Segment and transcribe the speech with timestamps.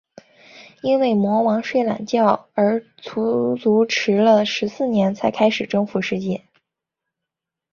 [0.15, 0.25] 但
[0.81, 6.41] 因为魔王睡懒觉而足足迟了十四年才开始征服世界。